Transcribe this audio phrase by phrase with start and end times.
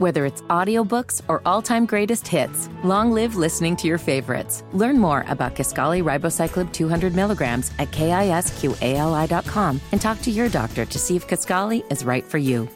[0.00, 4.64] Whether it's audiobooks or all-time greatest hits, long live listening to your favorites.
[4.72, 10.98] Learn more about Kisqali Ribociclib 200 milligrams at kisqali.com and talk to your doctor to
[10.98, 12.66] see if Kisqali is right for you.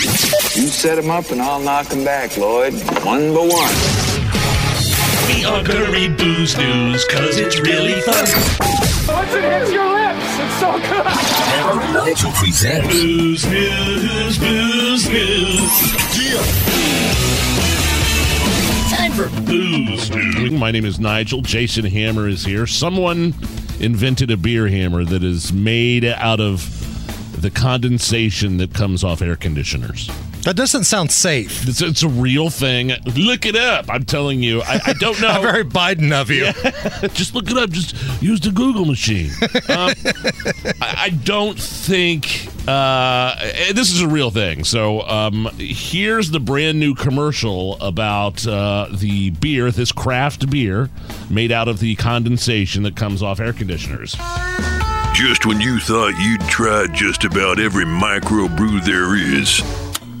[0.00, 2.74] You set him up and I'll knock him back, Lloyd.
[3.02, 3.74] One by one.
[5.28, 8.93] We are gonna read booze news, cause it's really fun.
[9.06, 11.04] Once it hits your lips, it's so good.
[11.92, 15.70] Nigel presents Booze news, booze news.
[18.90, 20.52] Time for booze news.
[20.52, 21.42] My name is Nigel.
[21.42, 22.66] Jason Hammer is here.
[22.66, 23.34] Someone
[23.78, 26.70] invented a beer hammer that is made out of
[27.42, 30.08] the condensation that comes off air conditioners.
[30.44, 31.66] That doesn't sound safe.
[31.66, 32.92] It's, it's a real thing.
[33.16, 33.86] Look it up.
[33.88, 34.60] I'm telling you.
[34.60, 35.40] I, I don't know.
[35.40, 36.52] Very Biden of you.
[37.14, 37.70] just look it up.
[37.70, 39.30] Just use the Google machine.
[39.70, 39.94] Um,
[40.82, 43.36] I, I don't think uh,
[43.72, 44.64] this is a real thing.
[44.64, 50.90] So um, here's the brand new commercial about uh, the beer, this craft beer
[51.30, 54.14] made out of the condensation that comes off air conditioners.
[55.14, 59.62] Just when you thought you'd tried just about every microbrew there is,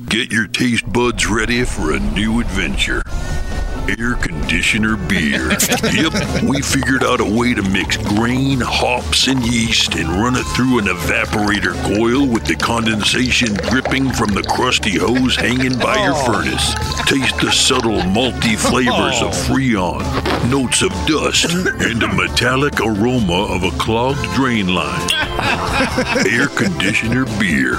[0.08, 3.02] get your taste buds ready for a new adventure.
[3.98, 5.50] Air conditioner beer.
[5.92, 10.44] yep, we figured out a way to mix grain, hops, and yeast and run it
[10.56, 16.14] through an evaporator coil with the condensation dripping from the crusty hose hanging by your
[16.16, 16.24] oh.
[16.24, 16.74] furnace.
[17.06, 19.52] Taste the subtle malty flavors of oh.
[19.52, 25.10] Freon, notes of dust, and a metallic aroma of a clogged drain line.
[26.26, 27.74] Air conditioner beer.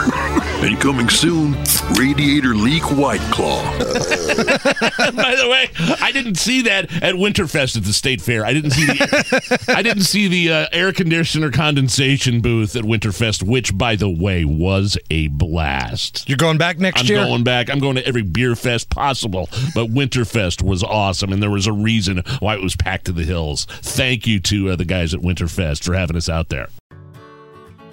[0.66, 1.56] And coming soon,
[1.96, 3.62] radiator leak white claw.
[3.78, 5.70] By the way,
[6.02, 8.44] I didn't see that at Winterfest at the State Fair.
[8.44, 13.44] I didn't see the, I didn't see the uh, air conditioner condensation booth at Winterfest,
[13.44, 16.28] which, by the way, was a blast.
[16.28, 17.20] You're going back next year?
[17.20, 17.70] I'm going back.
[17.70, 21.74] I'm going to every beer fest possible, but Winterfest was awesome, and there was a
[21.74, 23.66] reason why it was packed to the hills.
[23.66, 26.70] Thank you to uh, the guys at Winterfest for having us out there.